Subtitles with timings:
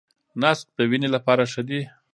[0.41, 1.81] نسک د وینې لپاره ښه دي.